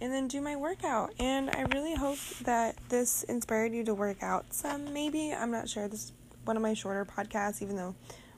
and 0.00 0.12
then 0.12 0.26
do 0.26 0.40
my 0.40 0.56
workout. 0.56 1.12
And 1.20 1.50
I 1.50 1.62
really 1.72 1.94
hope 1.94 2.18
that 2.42 2.76
this 2.88 3.22
inspired 3.24 3.72
you 3.72 3.84
to 3.84 3.94
work 3.94 4.22
out 4.22 4.52
some, 4.52 4.92
maybe. 4.92 5.32
I'm 5.32 5.50
not 5.50 5.68
sure. 5.68 5.86
This 5.86 6.04
is 6.04 6.12
one 6.44 6.56
of 6.56 6.62
my 6.62 6.74
shorter 6.74 7.04
podcasts, 7.04 7.62
even 7.62 7.76
though 7.76 7.94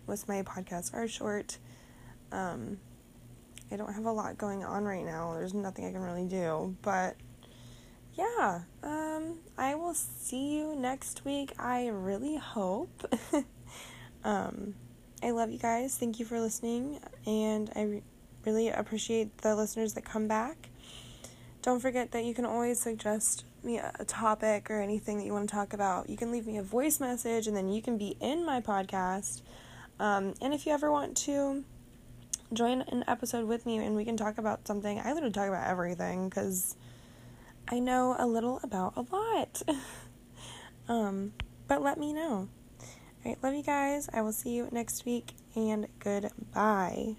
most 0.07 0.25
of 0.25 0.29
my 0.29 0.43
podcasts 0.43 0.93
are 0.95 1.09
short. 1.09 1.59
Um, 2.33 2.79
I 3.71 3.77
don't 3.77 3.93
have 3.93 4.05
a 4.05 4.13
lot 4.13 4.39
going 4.39 4.65
on 4.65 4.85
right 4.85 5.05
now. 5.05 5.35
There's 5.35 5.55
nothing 5.55 5.87
I 5.87 5.93
can 5.93 6.03
really 6.03 6.27
do, 6.27 6.77
but 6.83 7.17
yeah, 8.15 8.61
um, 8.83 9.39
I 9.59 9.75
will 9.75 9.95
see 9.95 10.57
you 10.57 10.77
next 10.77 11.25
week. 11.25 11.53
I 11.59 11.89
really 11.89 12.37
hope. 12.37 13.13
um, 14.25 14.75
I 15.23 15.31
love 15.31 15.51
you 15.51 15.59
guys. 15.59 15.97
Thank 15.97 16.19
you 16.19 16.25
for 16.25 16.39
listening, 16.41 17.01
and 17.27 17.71
I 17.75 17.83
re- 17.83 18.03
really 18.45 18.69
appreciate 18.69 19.39
the 19.39 19.57
listeners 19.57 19.95
that 19.95 20.05
come 20.05 20.29
back. 20.29 20.69
Don't 21.63 21.81
forget 21.81 22.13
that 22.13 22.25
you 22.25 22.35
can 22.35 22.45
always 22.45 22.79
suggest 22.79 23.45
me 23.65 23.79
a 23.79 24.05
topic 24.07 24.71
or 24.71 24.81
anything 24.81 25.17
that 25.19 25.25
you 25.25 25.33
want 25.33 25.49
to 25.49 25.55
talk 25.55 25.73
about. 25.73 26.11
You 26.11 26.17
can 26.17 26.31
leave 26.31 26.47
me 26.47 26.59
a 26.59 26.63
voice 26.63 27.01
message, 27.01 27.47
and 27.47 27.57
then 27.57 27.69
you 27.69 27.81
can 27.81 27.97
be 27.97 28.17
in 28.21 28.45
my 28.45 28.61
podcast. 28.61 29.41
Um, 30.01 30.35
and 30.41 30.53
if 30.53 30.67
you 30.67 30.73
ever 30.73 30.91
want 30.91 31.17
to 31.19 31.65
join 32.53 32.83
an 32.83 33.05
episode 33.09 33.47
with 33.47 33.67
me 33.67 33.79
and 33.79 33.97
we 33.97 34.05
can 34.05 34.17
talk 34.17 34.39
about 34.39 34.67
something, 34.67 34.99
I 34.99 35.13
literally 35.13 35.33
talk 35.33 35.49
about 35.49 35.67
everything 35.67 36.29
because 36.29 36.77
I 37.69 37.79
know 37.79 38.17
a 38.19 38.27
little 38.27 38.61
about 38.63 38.95
a 38.97 39.07
lot. 39.15 39.63
um, 40.89 41.33
but 41.69 41.83
let 41.83 41.99
me 41.99 42.13
know. 42.13 42.49
All 43.25 43.33
right, 43.33 43.43
love 43.43 43.55
you 43.55 43.63
guys. 43.63 44.09
I 44.13 44.23
will 44.23 44.33
see 44.33 44.51
you 44.51 44.69
next 44.71 45.07
week 45.07 45.33
and 45.57 45.89
goodbye. 45.99 47.17